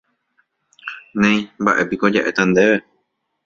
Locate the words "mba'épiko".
1.61-2.05